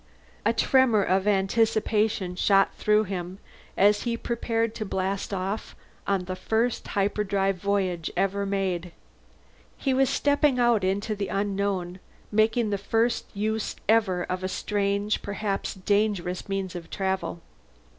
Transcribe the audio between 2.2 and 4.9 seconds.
shot through him as he prepared to